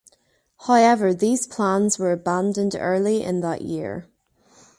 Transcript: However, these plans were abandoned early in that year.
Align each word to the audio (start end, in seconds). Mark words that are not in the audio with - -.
However, 0.61 1.13
these 1.13 1.45
plans 1.45 1.99
were 1.99 2.11
abandoned 2.11 2.75
early 2.75 3.21
in 3.21 3.41
that 3.41 3.61
year. 3.61 4.07